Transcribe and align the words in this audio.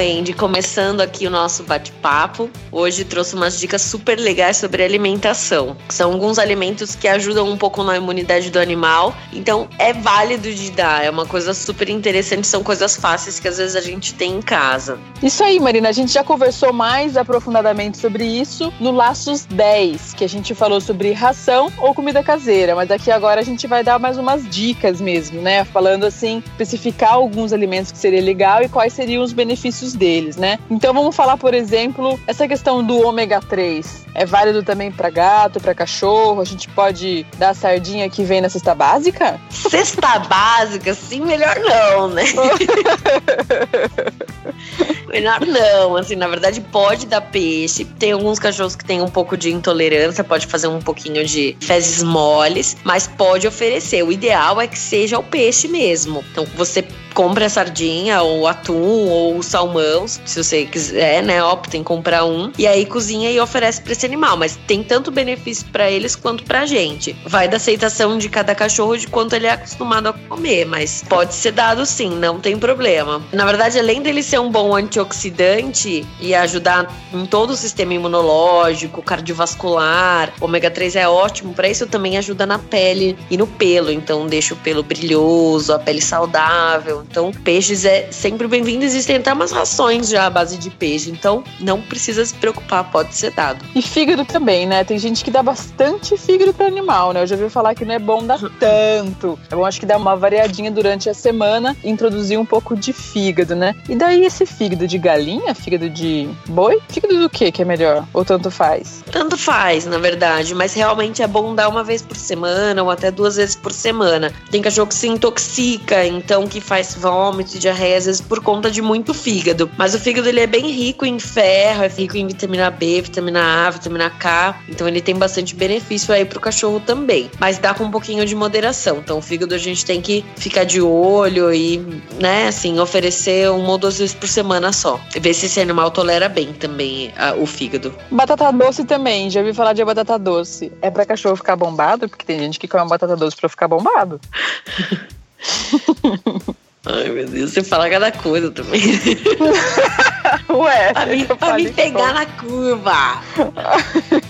Wendy, 0.00 0.32
começando 0.32 1.02
aqui 1.02 1.26
o 1.26 1.30
nosso 1.30 1.62
bate-papo. 1.62 2.48
Hoje 2.72 3.04
trouxe 3.04 3.34
umas 3.34 3.60
dicas 3.60 3.82
super 3.82 4.18
legais 4.18 4.56
sobre 4.56 4.82
alimentação. 4.82 5.76
São 5.90 6.12
alguns 6.12 6.38
alimentos 6.38 6.94
que 6.94 7.06
ajudam 7.06 7.46
um 7.46 7.54
pouco 7.54 7.84
na 7.84 7.98
imunidade 7.98 8.50
do 8.50 8.58
animal, 8.58 9.14
então 9.30 9.68
é 9.78 9.92
válido 9.92 10.50
de 10.54 10.70
dar, 10.70 11.04
é 11.04 11.10
uma 11.10 11.26
coisa 11.26 11.52
super 11.52 11.90
interessante, 11.90 12.46
são 12.46 12.62
coisas 12.62 12.96
fáceis 12.96 13.38
que 13.38 13.46
às 13.46 13.58
vezes 13.58 13.76
a 13.76 13.80
gente 13.82 14.14
tem 14.14 14.36
em 14.36 14.40
casa. 14.40 14.98
Isso 15.22 15.44
aí, 15.44 15.60
Marina, 15.60 15.90
a 15.90 15.92
gente 15.92 16.12
já 16.12 16.24
conversou 16.24 16.72
mais 16.72 17.18
aprofundadamente 17.18 17.98
sobre 17.98 18.24
isso 18.24 18.72
no 18.80 18.92
Laços 18.92 19.44
10, 19.44 20.14
que 20.14 20.24
a 20.24 20.28
gente 20.28 20.54
falou 20.54 20.80
sobre 20.80 21.12
ração 21.12 21.70
ou 21.76 21.94
comida 21.94 22.22
caseira, 22.22 22.74
mas 22.74 22.90
aqui 22.90 23.10
agora 23.10 23.42
a 23.42 23.44
gente 23.44 23.66
vai 23.66 23.84
dar 23.84 23.98
mais 23.98 24.16
umas 24.16 24.48
dicas 24.48 24.98
mesmo, 24.98 25.42
né? 25.42 25.62
Falando 25.62 26.06
assim, 26.06 26.42
especificar 26.46 27.12
alguns 27.12 27.52
alimentos 27.52 27.92
que 27.92 27.98
seria 27.98 28.22
legal 28.22 28.62
e 28.62 28.68
quais 28.68 28.94
seriam 28.94 29.22
os 29.22 29.34
benefícios 29.34 29.89
deles, 29.94 30.36
né? 30.36 30.58
Então 30.70 30.92
vamos 30.92 31.14
falar, 31.14 31.36
por 31.36 31.54
exemplo, 31.54 32.18
essa 32.26 32.46
questão 32.46 32.84
do 32.84 33.06
ômega 33.06 33.40
3. 33.40 34.06
É 34.14 34.26
válido 34.26 34.62
também 34.62 34.90
para 34.90 35.08
gato, 35.08 35.60
para 35.60 35.74
cachorro? 35.74 36.40
A 36.40 36.44
gente 36.44 36.68
pode 36.68 37.24
dar 37.38 37.50
a 37.50 37.54
sardinha 37.54 38.08
que 38.10 38.24
vem 38.24 38.40
na 38.40 38.48
cesta 38.48 38.74
básica? 38.74 39.40
Cesta 39.50 40.18
básica, 40.18 40.94
sim, 40.94 41.20
melhor 41.20 41.56
não, 41.60 42.08
né? 42.08 42.24
melhor 45.08 45.40
não, 45.46 45.96
assim, 45.96 46.16
na 46.16 46.28
verdade 46.28 46.60
pode 46.60 47.06
dar 47.06 47.20
peixe. 47.20 47.84
Tem 47.84 48.12
alguns 48.12 48.38
cachorros 48.38 48.74
que 48.74 48.84
têm 48.84 49.00
um 49.00 49.08
pouco 49.08 49.36
de 49.36 49.52
intolerância, 49.52 50.24
pode 50.24 50.46
fazer 50.46 50.68
um 50.68 50.80
pouquinho 50.80 51.24
de 51.24 51.56
fezes 51.60 52.02
moles, 52.02 52.76
mas 52.84 53.06
pode 53.06 53.46
oferecer. 53.46 54.02
O 54.02 54.12
ideal 54.12 54.60
é 54.60 54.66
que 54.66 54.78
seja 54.78 55.18
o 55.18 55.22
peixe 55.22 55.68
mesmo. 55.68 56.24
Então 56.32 56.44
você 56.56 56.84
compra 57.20 57.44
a 57.44 57.50
sardinha 57.50 58.22
ou 58.22 58.46
atum 58.46 59.06
ou 59.10 59.42
salmão, 59.42 60.08
se 60.08 60.42
você 60.42 60.64
quiser, 60.64 61.22
né? 61.22 61.44
Opta 61.44 61.76
em 61.76 61.84
comprar 61.84 62.24
um 62.24 62.50
e 62.56 62.66
aí 62.66 62.86
cozinha 62.86 63.30
e 63.30 63.38
oferece 63.38 63.82
para 63.82 63.92
esse 63.92 64.06
animal, 64.06 64.38
mas 64.38 64.58
tem 64.66 64.82
tanto 64.82 65.10
benefício 65.10 65.66
para 65.70 65.90
eles 65.90 66.16
quanto 66.16 66.44
pra 66.44 66.64
gente. 66.64 67.14
Vai 67.26 67.46
da 67.46 67.58
aceitação 67.58 68.16
de 68.16 68.30
cada 68.30 68.54
cachorro 68.54 68.96
de 68.96 69.06
quanto 69.06 69.34
ele 69.34 69.46
é 69.46 69.50
acostumado 69.50 70.08
a 70.08 70.14
comer, 70.14 70.64
mas 70.64 71.04
pode 71.06 71.34
ser 71.34 71.52
dado 71.52 71.84
sim, 71.84 72.08
não 72.08 72.40
tem 72.40 72.58
problema. 72.58 73.22
Na 73.34 73.44
verdade, 73.44 73.78
além 73.78 74.00
dele 74.00 74.22
ser 74.22 74.40
um 74.40 74.50
bom 74.50 74.74
antioxidante 74.74 76.06
e 76.22 76.34
ajudar 76.34 76.90
em 77.12 77.26
todo 77.26 77.50
o 77.50 77.56
sistema 77.56 77.92
imunológico, 77.92 79.02
cardiovascular, 79.02 80.32
ômega 80.40 80.70
3 80.70 80.96
é 80.96 81.06
ótimo 81.06 81.52
para 81.52 81.68
isso, 81.68 81.86
também 81.86 82.16
ajuda 82.16 82.46
na 82.46 82.58
pele 82.58 83.18
e 83.30 83.36
no 83.36 83.46
pelo, 83.46 83.90
então 83.90 84.26
deixa 84.26 84.54
o 84.54 84.56
pelo 84.56 84.82
brilhoso, 84.82 85.74
a 85.74 85.78
pele 85.78 86.00
saudável. 86.00 87.04
Então, 87.10 87.32
peixes 87.32 87.84
é 87.84 88.06
sempre 88.12 88.46
bem-vindo. 88.46 88.84
Existem 88.84 89.16
até 89.16 89.32
umas 89.32 89.50
rações 89.50 90.08
já 90.08 90.26
à 90.26 90.30
base 90.30 90.56
de 90.56 90.70
peixe, 90.70 91.10
então 91.10 91.42
não 91.58 91.82
precisa 91.82 92.24
se 92.24 92.32
preocupar, 92.34 92.88
pode 92.90 93.14
ser 93.16 93.32
dado. 93.32 93.64
E 93.74 93.82
fígado 93.82 94.24
também, 94.24 94.64
né? 94.64 94.84
Tem 94.84 94.96
gente 94.96 95.24
que 95.24 95.30
dá 95.30 95.42
bastante 95.42 96.16
fígado 96.16 96.54
para 96.54 96.66
animal, 96.66 97.12
né? 97.12 97.22
Eu 97.22 97.26
já 97.26 97.34
ouvi 97.34 97.50
falar 97.50 97.74
que 97.74 97.84
não 97.84 97.94
é 97.94 97.98
bom 97.98 98.24
dar 98.24 98.38
tanto. 98.60 99.36
É 99.50 99.56
bom, 99.56 99.66
acho 99.66 99.80
que 99.80 99.86
dar 99.86 99.96
uma 99.96 100.14
variadinha 100.14 100.70
durante 100.70 101.10
a 101.10 101.14
semana, 101.14 101.76
introduzir 101.82 102.38
um 102.38 102.46
pouco 102.46 102.76
de 102.76 102.92
fígado, 102.92 103.56
né? 103.56 103.74
E 103.88 103.96
daí 103.96 104.24
esse 104.24 104.46
fígado 104.46 104.86
de 104.86 104.96
galinha, 104.96 105.52
fígado 105.52 105.90
de 105.90 106.28
boi, 106.46 106.80
fígado 106.88 107.18
do 107.18 107.28
que 107.28 107.50
que 107.50 107.62
é 107.62 107.64
melhor? 107.64 108.06
Ou 108.14 108.24
tanto 108.24 108.52
faz? 108.52 109.02
Tanto 109.10 109.36
faz, 109.36 109.84
na 109.84 109.98
verdade, 109.98 110.54
mas 110.54 110.74
realmente 110.74 111.22
é 111.22 111.26
bom 111.26 111.56
dar 111.56 111.68
uma 111.68 111.82
vez 111.82 112.02
por 112.02 112.16
semana 112.16 112.80
ou 112.84 112.90
até 112.90 113.10
duas 113.10 113.34
vezes 113.34 113.56
por 113.56 113.72
semana. 113.72 114.32
Tem 114.48 114.62
cachorro 114.62 114.86
que 114.86 114.94
se 114.94 115.08
intoxica, 115.08 116.06
então 116.06 116.46
que 116.46 116.60
faz 116.60 116.99
vômito 117.00 117.58
diarreia 117.58 117.96
às 117.96 118.06
vezes 118.06 118.20
por 118.20 118.42
conta 118.42 118.70
de 118.70 118.82
muito 118.82 119.14
fígado. 119.14 119.70
Mas 119.76 119.94
o 119.94 119.98
fígado 119.98 120.28
ele 120.28 120.40
é 120.40 120.46
bem 120.46 120.70
rico 120.70 121.06
em 121.06 121.18
ferro, 121.18 121.82
é 121.82 121.88
rico 121.88 122.16
em 122.16 122.26
vitamina 122.26 122.70
B, 122.70 123.00
vitamina 123.00 123.66
A, 123.66 123.70
vitamina 123.70 124.10
K. 124.10 124.60
Então 124.68 124.86
ele 124.86 125.00
tem 125.00 125.16
bastante 125.16 125.54
benefício 125.54 126.12
aí 126.12 126.24
pro 126.24 126.38
cachorro 126.38 126.80
também. 126.80 127.30
Mas 127.38 127.58
dá 127.58 127.74
com 127.74 127.84
um 127.84 127.90
pouquinho 127.90 128.24
de 128.26 128.34
moderação. 128.34 128.98
Então 128.98 129.18
o 129.18 129.22
fígado 129.22 129.54
a 129.54 129.58
gente 129.58 129.84
tem 129.84 130.00
que 130.00 130.24
ficar 130.36 130.64
de 130.64 130.80
olho 130.80 131.52
e, 131.52 131.78
né, 132.20 132.48
assim, 132.48 132.78
oferecer 132.78 133.50
uma 133.50 133.70
ou 133.70 133.78
duas 133.78 133.98
vezes 133.98 134.14
por 134.14 134.28
semana 134.28 134.72
só. 134.72 135.00
Ver 135.18 135.34
se 135.34 135.46
esse 135.46 135.60
animal 135.60 135.90
tolera 135.90 136.28
bem 136.28 136.52
também 136.52 137.12
a, 137.16 137.34
o 137.34 137.46
fígado. 137.46 137.94
Batata 138.10 138.52
doce 138.52 138.84
também. 138.84 139.30
Já 139.30 139.40
ouvi 139.40 139.54
falar 139.54 139.72
de 139.72 139.84
batata 139.84 140.18
doce. 140.18 140.72
É 140.82 140.90
para 140.90 141.06
cachorro 141.06 141.36
ficar 141.36 141.56
bombado? 141.56 142.08
Porque 142.08 142.24
tem 142.24 142.38
gente 142.38 142.58
que 142.58 142.68
come 142.68 142.88
batata 142.88 143.16
doce 143.16 143.36
para 143.36 143.48
ficar 143.48 143.68
bombado. 143.68 144.20
Ai, 146.86 147.08
meu 147.10 147.26
Deus, 147.26 147.52
você 147.52 147.62
fala 147.62 147.90
cada 147.90 148.10
coisa 148.10 148.50
também. 148.50 148.80
Ué, 150.48 150.92
pra 150.92 151.06
me, 151.06 151.24
pra 151.24 151.54
me 151.54 151.70
pegar 151.70 152.14
na 152.14 152.26
curva. 152.26 153.22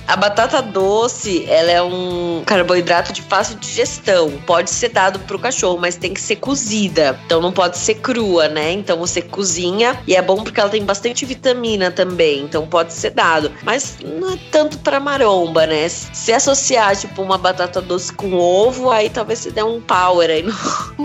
A 0.07 0.17
batata 0.17 0.61
doce, 0.61 1.45
ela 1.49 1.71
é 1.71 1.83
um 1.83 2.43
carboidrato 2.45 3.13
de 3.13 3.23
fácil 3.23 3.57
digestão. 3.59 4.31
Pode 4.47 4.71
ser 4.71 4.89
dado 4.89 5.19
pro 5.21 5.39
cachorro, 5.39 5.79
mas 5.79 5.97
tem 5.97 6.13
que 6.13 6.21
ser 6.21 6.37
cozida. 6.37 7.19
Então 7.27 7.41
não 7.41 7.53
pode 7.53 7.79
ser 7.79 7.95
crua, 7.95 8.49
né? 8.49 8.73
Então 8.73 8.99
você 8.99 9.23
cozinha 9.23 10.01
e 10.07 10.17
é 10.17 10.23
bom 10.23 10.43
porque 10.43 10.61
ela 10.61 10.71
tem 10.71 10.85
bastante 10.85 11.25
vitamina 11.25 11.91
também. 11.91 12.43
Então 12.43 12.67
pode 12.67 12.93
ser 12.93 13.11
dado. 13.11 13.53
Mas 13.63 13.99
não 14.03 14.33
é 14.33 14.39
tanto 14.51 14.79
pra 14.79 14.99
maromba, 14.99 15.67
né? 15.67 15.89
Se 15.89 16.33
associar, 16.33 16.97
tipo, 16.97 17.23
uma 17.23 17.39
batata 17.39 17.81
doce 17.81 18.13
com 18.13 18.35
ovo, 18.35 18.91
aí 18.91 19.09
talvez 19.11 19.41
você 19.41 19.51
dê 19.51 19.63
um 19.63 19.81
power 19.81 20.29
aí 20.29 20.43
no, 20.43 20.55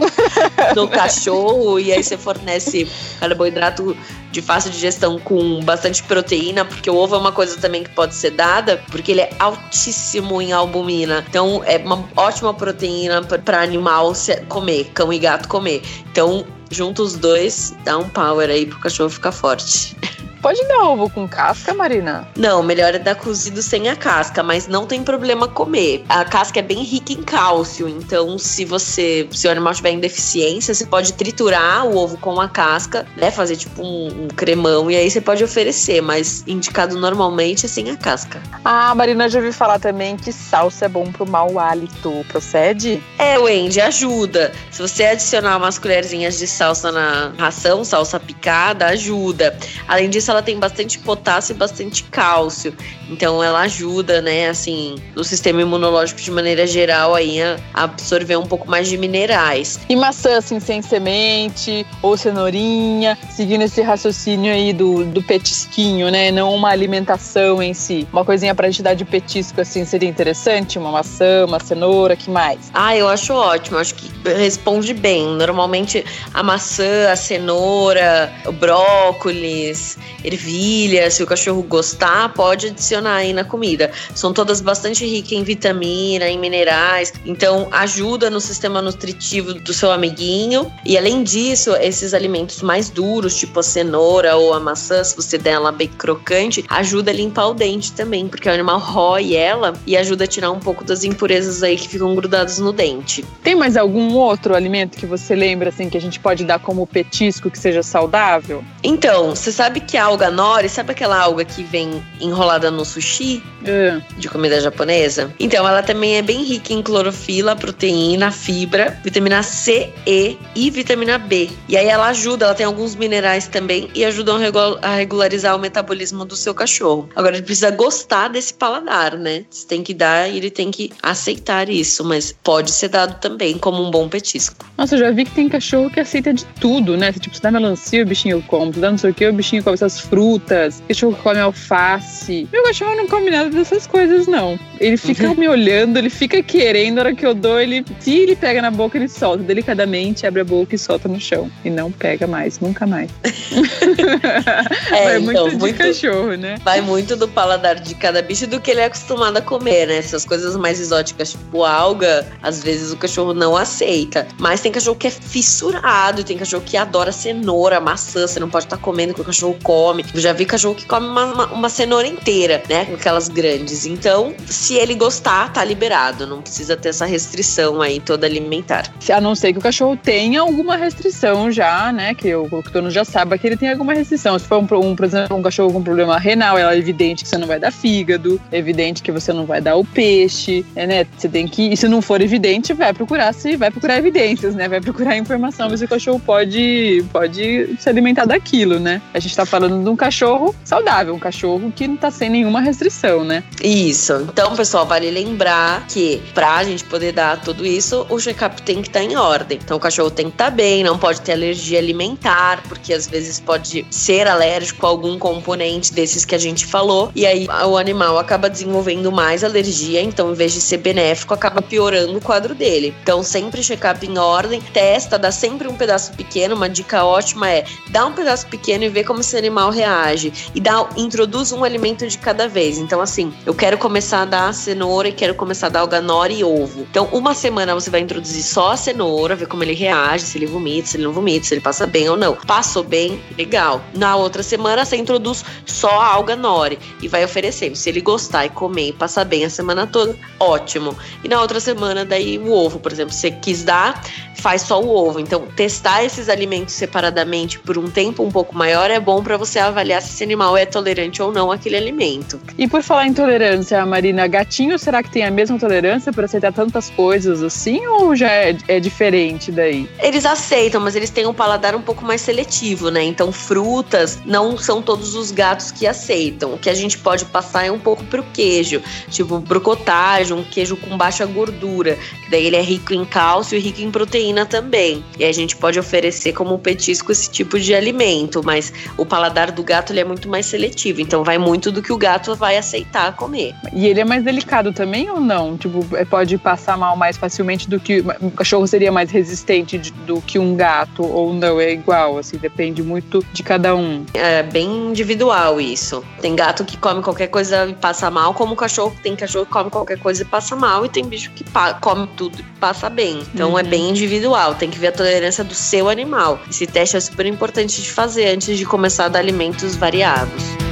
no 0.76 0.88
cachorro. 0.88 1.80
E 1.80 1.92
aí 1.94 2.04
você 2.04 2.18
fornece 2.18 2.88
carboidrato 3.20 3.96
de 4.36 4.42
fácil 4.42 4.70
digestão 4.70 5.18
com 5.18 5.62
bastante 5.62 6.04
proteína, 6.04 6.66
porque 6.66 6.90
o 6.90 6.96
ovo 6.96 7.16
é 7.16 7.18
uma 7.18 7.32
coisa 7.32 7.58
também 7.58 7.84
que 7.84 7.90
pode 7.92 8.14
ser 8.14 8.32
dada, 8.32 8.84
porque 8.92 9.14
ele 9.14 9.22
é 9.22 9.30
altíssimo 9.40 10.42
em 10.42 10.52
albumina. 10.52 11.24
Então 11.30 11.64
é 11.66 11.78
uma 11.78 12.04
ótima 12.18 12.54
proteína 12.54 13.24
para 13.24 13.62
animal 13.62 14.12
comer, 14.50 14.92
cão 14.94 15.14
e 15.14 15.20
gato 15.20 15.48
comer. 15.48 15.82
Então, 16.12 16.46
junto 16.70 17.02
os 17.02 17.16
dois, 17.16 17.74
dá 17.86 17.98
um 17.98 18.10
power 18.10 18.50
aí 18.50 18.66
pro 18.66 18.78
cachorro 18.80 19.10
ficar 19.10 19.32
forte. 19.32 19.96
pode 20.46 20.64
dar 20.68 20.84
ovo 20.84 21.10
com 21.10 21.28
casca, 21.28 21.74
Marina? 21.74 22.28
Não, 22.38 22.62
melhor 22.62 22.94
é 22.94 23.00
dar 23.00 23.16
cozido 23.16 23.64
sem 23.64 23.90
a 23.90 23.96
casca, 23.96 24.44
mas 24.44 24.68
não 24.68 24.86
tem 24.86 25.04
problema 25.04 25.48
comer. 25.48 26.06
A 26.08 26.24
casca 26.24 26.60
é 26.60 26.62
bem 26.62 26.84
rica 26.84 27.14
em 27.14 27.24
cálcio, 27.24 27.90
então 27.90 28.38
se 28.38 28.64
você, 28.64 29.28
se 29.32 29.48
o 29.48 29.50
animal 29.50 29.74
tiver 29.74 29.90
em 29.90 30.00
deficiência, 30.00 30.76
você 30.76 30.86
pode 30.86 31.14
triturar 31.14 31.88
o 31.88 31.98
ovo 31.98 32.16
com 32.20 32.40
a 32.40 32.48
casca, 32.48 33.08
né, 33.18 33.32
fazer 33.32 33.56
tipo 33.56 33.82
um, 33.82 34.26
um 34.26 34.28
cremão 34.28 34.92
e 34.92 34.96
aí 34.96 35.10
você 35.10 35.20
pode 35.20 35.44
oferecer, 35.44 36.00
mas 36.00 36.44
indicado 36.46 36.96
normalmente 36.96 37.66
é 37.66 37.70
sem 37.70 37.90
a 37.90 37.98
casca. 37.98 38.40
Ah, 38.64 38.94
Marina, 38.94 39.28
já 39.28 39.40
ouvi 39.40 39.52
falar 39.52 39.80
também 39.80 40.16
que 40.16 40.32
salsa 40.32 40.86
é 40.86 40.88
bom 40.88 41.12
pro 41.12 41.26
mau 41.26 41.58
hálito. 41.58 42.24
Procede? 42.28 43.02
É, 43.18 43.40
Wendy, 43.40 43.82
ajuda. 43.82 44.52
Se 44.70 44.80
você 44.80 45.06
adicionar 45.06 45.58
umas 45.58 45.80
colherzinhas 45.80 46.38
de 46.38 46.46
salsa 46.46 46.92
na 46.92 47.34
ração, 47.36 47.84
salsa 47.84 48.20
picada, 48.20 48.86
ajuda. 48.86 49.58
Além 49.88 50.08
disso, 50.08 50.35
ela 50.36 50.44
tem 50.44 50.60
bastante 50.60 51.00
potássio 51.00 51.54
e 51.54 51.58
bastante 51.58 52.04
cálcio. 52.04 52.74
Então 53.10 53.44
ela 53.44 53.62
ajuda, 53.62 54.22
né, 54.22 54.50
assim, 54.50 54.96
no 55.16 55.24
sistema 55.24 55.62
imunológico 55.62 56.22
de 56.22 56.32
maneira 56.32 56.66
geral 56.68 57.16
aí 57.16 57.42
a 57.42 57.58
absorver 57.74 58.38
um 58.38 58.46
pouco 58.46 58.70
mais 58.70 58.88
de 58.88 58.98
minerais. 58.98 59.80
E 59.88 59.96
maçã, 59.96 60.38
assim, 60.38 60.60
sem 60.60 60.82
semente, 60.82 61.86
ou 62.02 62.18
cenourinha, 62.18 63.18
seguindo 63.30 63.62
esse 63.62 63.82
raciocínio 63.82 64.52
aí 64.52 64.74
do, 64.74 65.06
do 65.06 65.22
petisquinho, 65.22 66.10
né? 66.10 66.32
Não 66.32 66.54
uma 66.54 66.70
alimentação 66.70 67.62
em 67.62 67.74
si. 67.74 68.08
Uma 68.12 68.26
coisinha 68.26 68.54
pra 68.56 68.70
gente 68.70 68.84
dar 68.84 68.94
de 68.94 69.06
petisco, 69.06 69.62
assim, 69.62 69.86
seria 69.86 70.10
interessante? 70.10 70.78
Uma 70.78 70.92
maçã, 70.92 71.46
uma 71.46 71.60
cenoura, 71.60 72.16
que 72.16 72.30
mais? 72.30 72.72
Ah, 72.74 72.96
eu 72.96 73.08
acho 73.08 73.34
ótimo, 73.34 73.78
acho 73.78 73.96
que 73.96 74.12
responde 74.34 74.94
bem. 74.94 75.28
Normalmente 75.36 76.04
a 76.34 76.44
maçã, 76.44 77.12
a 77.12 77.16
cenoura, 77.16 78.32
o 78.46 78.52
brócolis, 78.52 79.98
ervilha, 80.26 81.10
se 81.12 81.24
o 81.24 81.28
cachorro 81.28 81.62
gostar, 81.64 82.34
pode 82.34 82.68
adicionar 82.68 83.18
aí 83.18 83.34
na 83.34 83.44
comida. 83.44 83.92
São 84.14 84.34
todas 84.34 84.62
bastante 84.62 85.06
ricas 85.06 85.32
em 85.34 85.44
vitamina, 85.44 86.28
em 86.28 86.38
minerais, 86.38 87.14
então 87.26 87.68
ajuda 87.72 88.30
no 88.30 88.40
sistema 88.40 88.82
nutritivo 88.82 89.54
do 89.54 89.74
seu 89.74 89.92
amiguinho. 89.92 90.72
E 90.86 90.98
além 90.98 91.24
disso, 91.24 91.76
esses 91.76 92.14
alimentos 92.14 92.62
mais 92.62 92.90
duros, 92.90 93.36
tipo 93.36 93.60
a 93.60 93.64
cenoura 93.64 94.36
ou 94.36 94.54
a 94.54 94.60
maçã, 94.60 95.04
se 95.04 95.16
você 95.16 95.38
der 95.38 95.52
ela 95.52 95.72
bem 95.72 95.88
crocante, 95.88 96.64
ajuda 96.70 97.12
a 97.12 97.14
limpar 97.14 97.48
o 97.48 97.54
dente 97.54 97.92
também, 97.94 98.28
porque 98.28 98.50
o 98.50 98.52
animal 98.52 98.80
rói 98.80 99.36
ela 99.36 99.74
e 99.86 99.96
ajuda 99.96 100.26
a 100.26 100.28
tirar 100.28 100.52
um 100.52 100.60
pouco 100.60 100.84
das 100.84 101.04
impurezas 101.04 101.64
aí 101.64 101.78
que 101.78 101.88
ficam 101.88 102.14
grudadas 102.16 102.60
no 102.60 102.72
dente. 102.72 103.24
Tem 103.44 103.56
mais 103.56 103.78
algum 103.78 104.14
outro 104.16 104.56
alimento 104.56 104.98
que 104.98 105.06
você 105.06 105.36
lembra 105.36 105.70
assim 105.70 105.90
que 105.90 105.98
a 105.98 106.02
gente 106.02 106.20
pode 106.20 106.44
dar 106.44 106.60
como 106.60 106.86
petisco 106.86 107.50
que 107.50 107.58
seja 107.58 107.82
saudável? 107.84 108.64
Então, 108.84 109.36
você 109.36 109.52
sabe 109.52 109.80
que 109.80 109.98
a 109.98 110.04
alga 110.16 110.32
nori, 110.32 110.70
sabe 110.70 110.92
aquela 110.92 111.20
alga 111.20 111.44
que 111.44 111.62
vem 111.64 112.02
enrolada 112.22 112.72
no 112.72 112.86
sushi 112.86 113.44
É. 113.66 114.00
de 114.18 114.30
comida 114.30 114.60
japonesa? 114.62 115.34
Então, 115.40 115.68
ela 115.68 115.84
também 115.84 116.16
é 116.18 116.22
bem 116.22 116.44
rica 116.44 116.72
em 116.72 116.82
clorofila, 116.82 117.56
proteína, 117.56 118.32
fibra, 118.32 118.98
vitamina 119.04 119.44
C, 119.44 119.90
E 120.08 120.38
e 120.56 120.70
vitamina 120.70 121.18
B. 121.18 121.50
E 121.68 121.76
aí 121.76 121.88
ela 121.88 122.08
ajuda, 122.08 122.46
ela 122.46 122.56
tem 122.56 122.66
alguns 122.66 122.96
minerais 122.96 123.48
também 123.48 123.90
e 123.94 124.06
ajudam 124.06 124.38
a 124.38 124.40
regu- 124.40 124.80
a 124.82 124.96
regularizar 124.96 125.56
o 125.56 125.60
metabolismo 125.60 126.24
do 126.24 126.36
seu 126.36 126.54
cachorro. 126.54 127.10
Agora, 127.16 127.36
ele 127.36 127.44
precisa 127.46 127.72
gostar 127.72 128.30
desse 128.30 128.54
paladar, 128.54 129.18
né? 129.18 129.44
Você 129.50 129.68
tem 129.68 129.84
que 129.84 129.94
dar 129.94 130.30
e 130.30 130.38
ele 130.38 130.50
tem 130.50 130.72
que 130.72 130.92
aceitar 131.04 131.70
isso, 131.70 132.04
mas 132.06 132.34
pode 132.44 132.72
ser 132.72 132.88
dado 132.88 133.20
também 133.20 133.58
como 133.58 133.84
um 133.84 133.92
bom 133.92 134.08
petisco. 134.08 134.66
Nossa, 134.78 134.96
eu 134.96 135.00
já 135.00 135.12
vi 135.12 135.26
que 135.26 135.32
tem 135.32 135.50
cachorro 135.50 135.90
que 135.90 136.00
aceita 136.00 136.34
de 136.34 136.46
tudo, 136.62 136.96
né? 136.96 137.12
Tipo, 137.12 137.36
você 137.36 137.42
dá 137.42 137.52
melancia, 137.52 138.04
o 138.04 138.06
bichinho 138.06 138.42
come. 138.44 138.72
Você 138.72 138.80
dá 138.80 138.92
não 138.92 138.98
sei 138.98 139.10
o 139.12 139.14
que, 139.14 139.28
o 139.28 139.34
bichinho 139.34 139.64
come 139.64 139.74
essas 139.74 140.00
frutas. 140.06 140.82
Cachorro 140.88 141.14
que 141.16 141.22
come 141.22 141.40
alface. 141.40 142.48
Meu 142.52 142.64
cachorro 142.64 142.96
não 142.96 143.08
come 143.08 143.30
nada 143.30 143.50
dessas 143.50 143.86
coisas, 143.88 144.28
não. 144.28 144.58
Ele 144.80 144.98
fica 144.98 145.34
me 145.34 145.48
olhando, 145.48 145.98
ele 145.98 146.10
fica 146.10 146.42
querendo. 146.44 146.98
A 147.00 147.02
hora 147.02 147.16
que 147.16 147.26
eu 147.26 147.34
dou, 147.34 147.60
ele. 147.60 147.86
Se 148.00 148.14
ele 148.16 148.36
pega 148.36 148.62
na 148.62 148.72
boca, 148.72 148.98
ele 148.98 149.08
solta. 149.08 149.44
Delicadamente, 149.44 150.26
abre 150.28 150.42
a 150.42 150.46
boca 150.46 150.76
e 150.76 150.78
solta 150.78 151.08
no 151.08 151.20
chão. 151.20 151.50
E 151.64 151.70
não 151.70 151.92
pega 151.92 152.28
mais, 152.28 152.60
nunca 152.60 152.86
mais. 152.86 153.10
É, 154.92 155.18
então, 155.18 155.44
muito 155.46 155.50
de 155.52 155.56
muito- 155.58 155.78
cachorro, 155.78 156.36
né? 156.36 156.56
Vai 156.64 156.82
muito 156.82 157.16
do 157.16 157.28
paladar 157.28 157.76
de 157.76 157.96
cada 157.96 158.22
bicho 158.22 158.48
do 158.48 158.60
que 158.60 158.72
ele 158.72 158.82
é 158.82 158.86
acostumado 158.86 159.38
a 159.38 159.42
comer, 159.42 159.88
né? 159.88 159.98
Essas 159.98 160.26
coisas 160.26 160.56
mais 160.56 160.80
exóticas, 160.80 161.32
tipo 161.32 161.64
alga, 161.64 162.26
às 162.42 162.64
vezes 162.64 162.92
o 162.92 162.98
cachorro 162.98 163.34
não 163.34 163.56
aceita. 163.56 164.28
Mas 164.40 164.62
tem 164.62 164.72
cachorro 164.72 164.96
que 164.96 165.08
é 165.08 165.12
fissurado, 165.12 166.24
tem 166.24 166.38
cachorro 166.38 166.64
que 166.66 166.78
adora 166.78 167.12
cenoura, 167.12 167.80
maçã. 167.80 168.28
Você 168.28 168.40
não 168.40 168.50
pode 168.50 168.66
estar 168.66 168.78
comendo 168.78 169.14
que 169.14 169.22
o 169.22 169.24
cachorro 169.24 169.58
come. 169.64 169.85
Eu 170.14 170.22
já 170.22 170.34
vi 170.34 170.46
cachorro 170.46 170.76
que 170.76 170.86
come 170.86 171.08
uma, 171.08 171.26
uma- 171.26 171.46
uma 171.48 171.70
cenoura 171.70 172.08
inteira, 172.08 172.62
né? 172.70 172.86
Com 172.86 172.96
aquelas 172.96 173.28
grandes. 173.28 173.86
Então, 173.86 174.34
se 174.46 174.76
ele 174.76 174.96
gostar, 174.96 175.52
tá 175.52 175.64
liberado. 175.64 176.26
Não 176.28 176.42
precisa 176.42 176.76
ter 176.76 176.90
essa 176.90 177.06
restrição 177.06 177.82
aí 177.82 178.00
toda 178.00 178.26
alimentar. 178.26 178.84
A 179.14 179.22
não 179.22 179.36
ser 179.36 179.54
que 179.54 179.60
o 179.60 179.62
cachorro 179.62 179.98
tenha 180.02 180.42
alguma 180.42 180.76
restrição 180.76 181.52
já, 181.52 181.92
né? 181.92 182.14
Que 182.14 182.34
o, 182.36 182.48
dono 182.72 182.90
já 182.90 183.06
saiba 183.06 183.38
que 183.38 183.48
ele 183.48 183.58
tem 183.58 183.70
alguma 183.70 183.94
restrição. 183.94 184.38
Se 184.38 184.46
for, 184.46 184.58
um, 184.58 184.80
um, 184.80 184.96
por 184.96 185.06
exemplo, 185.06 185.38
um 185.38 185.42
cachorro 185.42 185.72
com 185.72 185.82
problema 185.84 186.18
renal, 186.18 186.58
é 186.58 186.78
evidente 186.78 187.24
que 187.24 187.30
você 187.30 187.38
não 187.38 187.48
vai 187.48 187.60
dar 187.60 187.72
fígado, 187.72 188.40
é 188.52 188.58
evidente 188.58 189.02
que 189.02 189.12
você 189.12 189.32
não 189.32 189.46
vai 189.46 189.62
dar 189.62 189.76
o 189.76 189.86
peixe, 189.86 190.66
é, 190.76 190.86
né? 190.88 191.06
Você 191.18 191.28
tem 191.30 191.48
que. 191.48 191.72
E 191.74 191.78
se 191.78 191.88
não 191.88 192.02
for 192.02 192.22
evidente, 192.22 192.74
vai 192.74 192.94
procurar 192.94 193.34
se 193.34 193.56
vai 193.56 193.72
procurar 193.72 193.98
evidências, 193.98 194.56
né? 194.56 194.68
Vai 194.68 194.82
procurar 194.82 195.18
informação, 195.18 195.76
se 195.76 195.86
o 195.86 195.88
cachorro 195.88 196.20
pode, 196.20 197.04
pode 197.12 197.76
se 197.80 197.90
alimentar 197.90 198.26
daquilo, 198.26 198.80
né? 198.80 199.02
A 199.14 199.20
gente 199.20 199.36
tá 199.36 199.46
falando 199.46 199.75
de 199.84 199.90
um 199.90 199.96
cachorro 199.96 200.56
saudável, 200.64 201.14
um 201.14 201.20
cachorro 201.20 201.72
que 201.76 201.88
não 201.88 201.98
tá 201.98 202.12
sem 202.12 202.30
nenhuma 202.30 202.62
restrição, 202.62 203.24
né? 203.24 203.44
Isso. 203.62 204.14
Então, 204.32 204.56
pessoal, 204.56 204.86
vale 204.86 205.10
lembrar 205.10 205.86
que 205.88 206.22
pra 206.34 206.64
gente 206.64 206.84
poder 206.84 207.12
dar 207.12 207.42
tudo 207.42 207.66
isso, 207.66 208.06
o 208.10 208.20
check-up 208.20 208.62
tem 208.62 208.82
que 208.82 208.90
estar 208.90 209.04
em 209.04 209.16
ordem. 209.16 209.60
Então, 209.64 209.78
o 209.78 209.80
cachorro 209.80 210.12
tem 210.12 210.28
que 210.28 210.34
estar 210.34 210.50
bem, 210.50 210.84
não 210.84 210.98
pode 210.98 211.22
ter 211.22 211.34
alergia 211.34 211.80
alimentar, 211.80 212.64
porque 212.68 212.94
às 212.94 213.08
vezes 213.08 213.40
pode 213.40 213.86
ser 213.90 214.28
alérgico 214.28 214.86
a 214.86 214.90
algum 214.90 215.18
componente 215.18 215.94
desses 215.94 216.26
que 216.26 216.36
a 216.36 216.38
gente 216.38 216.66
falou. 216.66 217.12
E 217.16 217.26
aí 217.26 217.48
o 217.68 217.78
animal 217.78 218.18
acaba 218.18 218.50
desenvolvendo 218.50 219.12
mais 219.12 219.44
alergia, 219.44 220.02
então, 220.02 220.32
em 220.32 220.36
vez 220.36 220.54
de 220.54 220.62
ser 220.62 220.78
benéfico, 220.78 221.34
acaba 221.34 221.62
piorando 221.62 222.18
o 222.18 222.22
quadro 222.22 222.54
dele. 222.56 222.94
Então, 223.02 223.24
sempre 223.24 223.62
check-up 223.62 224.06
em 224.06 224.18
ordem, 224.18 224.62
testa, 224.62 225.18
dá 225.18 225.32
sempre 225.32 225.68
um 225.68 225.76
pedaço 225.76 226.14
pequeno. 226.14 226.56
Uma 226.56 226.70
dica 226.70 227.04
ótima 227.04 227.50
é 227.50 227.66
dá 227.90 228.06
um 228.06 228.14
pedaço 228.14 228.48
pequeno 228.48 228.84
e 228.84 228.90
vê 228.90 229.04
como 229.04 229.22
esse 229.22 229.38
animal 229.38 229.65
reage. 229.70 230.52
E 230.54 230.60
dá, 230.60 230.88
introduz 230.98 231.52
um 231.52 231.64
alimento 231.64 232.08
de 232.08 232.18
cada 232.18 232.48
vez. 232.48 232.78
Então, 232.78 233.02
assim, 233.02 233.34
eu 233.46 233.54
quero 233.54 233.78
começar 233.78 234.22
a 234.22 234.26
dar 234.26 234.54
cenoura 234.54 235.10
e 235.10 235.12
quero 235.12 235.36
começar 235.36 235.68
a 235.68 235.70
dar 235.70 235.80
alganora 235.82 236.32
e 236.32 236.44
ovo. 236.44 236.82
Então, 236.90 237.08
uma 237.12 237.34
semana 237.34 237.74
você 237.74 237.90
vai 237.90 238.02
introduzir 238.02 238.44
só 238.44 238.72
a 238.72 238.78
cenoura, 238.78 239.36
ver 239.36 239.48
como 239.48 239.64
ele 239.64 239.74
reage, 239.74 240.26
se 240.26 240.38
ele 240.38 240.46
vomita, 240.46 240.88
se 240.88 240.98
ele 240.98 241.04
não 241.04 241.14
vomita, 241.14 241.46
se 241.46 241.54
ele 241.54 241.62
passa 241.62 241.86
bem 241.86 242.10
ou 242.10 242.18
não. 242.18 242.36
Passou 242.36 242.84
bem, 242.84 243.22
legal. 243.38 243.82
Na 243.94 244.16
outra 244.16 244.44
semana, 244.44 244.86
você 244.86 244.96
introduz 244.96 245.44
só 245.66 245.90
a 246.00 246.08
alganore 246.08 246.80
e 247.02 247.08
vai 247.08 247.24
oferecendo. 247.24 247.76
Se 247.76 247.90
ele 247.90 248.02
gostar 248.02 248.46
e 248.46 248.50
comer 248.50 248.90
e 248.90 248.94
passar 248.94 249.26
bem 249.26 249.46
a 249.46 249.50
semana 249.50 249.88
toda, 249.88 250.16
ótimo. 250.40 250.96
E 251.24 251.28
na 251.28 251.42
outra 251.42 251.60
semana, 251.60 252.06
daí 252.06 252.38
o 252.38 252.52
ovo, 252.52 252.80
por 252.80 252.92
exemplo, 252.92 253.14
você 253.14 253.32
quis 253.32 253.64
dar, 253.64 254.02
faz 254.46 254.62
só 254.62 254.82
o 254.82 254.90
ovo. 254.90 255.20
Então, 255.20 255.48
testar 255.56 256.04
esses 256.04 256.30
alimentos 256.30 256.76
separadamente 256.76 257.60
por 257.60 257.78
um 257.78 257.90
tempo 257.90 258.24
um 258.24 258.32
pouco 258.32 258.56
maior 258.56 258.92
é 258.92 259.00
bom 259.00 259.24
para 259.24 259.38
você 259.38 259.55
avaliar 259.60 260.02
se 260.02 260.10
esse 260.10 260.24
animal 260.24 260.58
é 260.58 260.66
tolerante 260.66 261.22
ou 261.22 261.32
não 261.32 261.52
àquele 261.52 261.78
alimento. 261.78 262.40
E 262.58 262.68
por 262.68 262.82
falar 262.82 263.08
em 263.08 263.14
tolerância, 263.14 263.86
Marina, 263.86 264.28
gatinho 264.28 264.78
será 264.78 265.02
que 265.02 265.12
tem 265.12 265.24
a 265.24 265.32
mesma 265.32 265.58
tolerância 265.58 266.12
para 266.12 266.26
aceitar 266.26 266.54
tantas 266.54 266.90
coisas 266.90 267.42
assim 267.42 267.86
ou 267.88 268.16
já 268.16 268.32
é, 268.32 268.58
é 268.68 268.80
diferente 268.80 269.52
daí? 269.52 269.90
Eles 270.00 270.26
aceitam, 270.26 270.82
mas 270.82 270.96
eles 270.96 271.10
têm 271.10 271.26
um 271.26 271.34
paladar 271.34 271.76
um 271.76 271.82
pouco 271.82 272.04
mais 272.04 272.22
seletivo, 272.22 272.90
né? 272.90 273.04
Então, 273.04 273.32
frutas 273.32 274.20
não 274.26 274.58
são 274.58 274.82
todos 274.82 275.16
os 275.16 275.32
gatos 275.32 275.72
que 275.72 275.86
aceitam. 275.88 276.54
O 276.54 276.58
que 276.58 276.70
a 276.70 276.74
gente 276.74 276.98
pode 276.98 277.26
passar 277.26 277.66
é 277.66 277.72
um 277.72 277.80
pouco 277.80 278.04
pro 278.06 278.24
queijo, 278.34 278.82
tipo 279.10 279.42
pro 279.42 279.62
cottage, 279.62 280.34
um 280.34 280.44
queijo 280.44 280.76
com 280.78 280.98
baixa 280.98 281.26
gordura, 281.26 281.98
que 282.24 282.30
daí 282.30 282.46
ele 282.46 282.56
é 282.56 282.62
rico 282.62 282.94
em 282.94 283.06
cálcio 283.06 283.58
e 283.58 283.62
rico 283.62 283.82
em 283.82 283.92
proteína 283.92 284.46
também. 284.46 285.04
E 285.18 285.26
a 285.26 285.32
gente 285.32 285.56
pode 285.56 285.80
oferecer 285.80 286.34
como 286.34 286.58
petisco 286.60 287.12
esse 287.12 287.30
tipo 287.30 287.60
de 287.60 287.74
alimento, 287.74 288.42
mas 288.44 288.74
o 288.98 289.06
paladar 289.06 289.45
do 289.52 289.64
gato 289.64 289.92
ele 289.94 290.00
é 290.00 290.04
muito 290.04 290.28
mais 290.30 290.46
seletivo, 290.46 291.02
então 291.02 291.24
vai 291.24 291.38
muito 291.38 291.72
do 291.72 291.82
que 291.82 291.92
o 291.94 291.98
gato 291.98 292.36
vai 292.36 292.58
aceitar 292.58 293.16
comer. 293.16 293.54
E 293.74 293.88
ele 293.88 294.00
é 294.02 294.06
mais 294.06 294.24
delicado 294.24 294.72
também 294.74 295.10
ou 295.10 295.20
não? 295.20 295.58
Tipo, 295.58 295.86
é- 295.96 296.06
pode 296.06 296.38
passar 296.38 296.78
mal 296.78 296.96
mais 296.96 297.18
facilmente 297.18 297.70
do 297.70 297.80
que. 297.80 298.04
O 298.22 298.32
cachorro 298.32 298.68
seria 298.68 298.92
mais 298.92 299.10
resistente 299.12 299.78
do 299.78 300.22
que 300.22 300.38
um 300.40 300.56
gato 300.56 301.04
ou 301.04 301.34
não? 301.34 301.60
É 301.60 301.72
igual, 301.72 302.18
assim, 302.18 302.38
depende 302.38 302.82
muito 302.84 303.26
de 303.34 303.44
cada 303.44 303.76
um. 303.76 304.06
É 304.14 304.44
bem 304.44 304.90
individual 304.90 305.60
isso. 305.60 306.04
Tem 306.22 306.36
gato 306.36 306.64
que 306.66 306.78
come 306.78 307.02
qualquer 307.02 307.28
coisa 307.28 307.68
e 307.68 307.74
passa 307.74 308.10
mal, 308.12 308.34
como 308.34 308.56
cachorro 308.56 308.96
tem 309.04 309.16
cachorro 309.16 309.46
que 309.46 309.52
come 309.52 309.70
qualquer 309.70 309.98
coisa 310.00 310.22
e 310.22 310.26
passa 310.26 310.56
mal, 310.56 310.86
e 310.86 310.90
tem 310.90 311.06
bicho 311.06 311.32
que 311.32 311.44
come 311.82 312.08
tudo 312.16 312.40
e 312.40 312.44
passa 312.60 312.90
bem. 312.90 313.20
Então 313.34 313.58
é 313.58 313.64
Uhum. 313.64 313.70
bem 313.70 313.90
individual, 313.90 314.56
tem 314.56 314.70
que 314.70 314.78
ver 314.80 314.88
a 314.88 314.92
tolerância 314.92 315.44
do 315.44 315.54
seu 315.54 315.90
animal. 315.90 316.40
Esse 316.50 316.66
teste 316.68 316.98
é 316.98 317.00
super 317.00 317.26
importante 317.26 317.82
de 317.82 317.92
fazer 317.92 318.28
antes 318.28 318.58
de 318.58 318.66
começar 318.66 319.06
a 319.06 319.10
dar 319.10 319.22
alimentos 319.36 319.78
variados. 319.78 320.65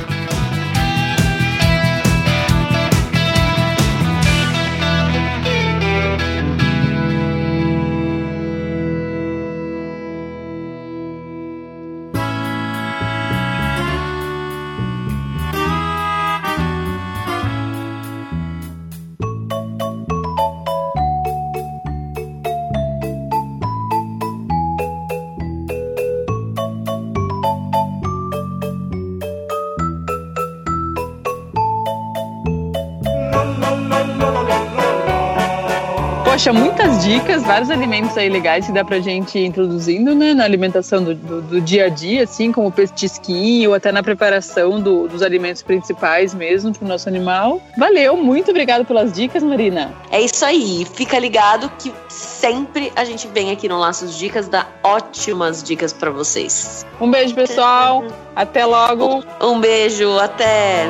Poxa, 36.44 36.52
muitas 36.52 37.02
dicas, 37.02 37.42
vários 37.42 37.72
alimentos 37.72 38.18
aí 38.18 38.28
legais 38.28 38.66
que 38.66 38.74
dá 38.74 38.84
pra 38.84 39.00
gente 39.00 39.40
ir 39.40 39.46
introduzindo, 39.46 40.14
né, 40.14 40.34
na 40.34 40.44
alimentação 40.44 41.02
do, 41.02 41.16
do, 41.16 41.42
do 41.42 41.62
dia 41.62 41.86
a 41.86 41.90
dia, 41.90 42.26
assim, 42.26 42.52
como 42.52 42.68
o 42.68 42.72
petisquinho, 42.72 43.70
ou 43.70 43.76
até 43.78 43.94
na 43.94 44.04
preparação 44.04 44.82
do, 44.82 45.08
dos 45.08 45.22
alimentos 45.22 45.62
principais 45.62 46.34
mesmo 46.34 46.74
pro 46.74 46.86
nosso 46.86 47.08
animal. 47.08 47.62
Valeu, 47.78 48.18
muito 48.18 48.52
obrigado 48.52 48.84
pelas 48.84 49.14
dicas, 49.14 49.42
Marina. 49.42 49.94
É 50.12 50.20
isso 50.20 50.44
aí, 50.44 50.86
fica 50.94 51.18
ligado 51.18 51.72
que 51.80 51.94
sempre 52.10 52.92
a 52.94 53.06
gente 53.06 53.26
vem 53.30 53.50
aqui 53.50 53.70
no 53.70 53.80
Laços 53.80 54.18
Dicas 54.18 54.50
dar 54.50 54.70
ótimas 54.84 55.64
dicas 55.64 55.94
para 55.94 56.12
vocês. 56.12 56.86
Um 57.00 57.10
beijo, 57.10 57.34
pessoal. 57.34 58.04
Até 58.36 58.66
logo. 58.66 59.24
Um 59.42 59.62
beijo, 59.62 60.18
até. 60.20 60.90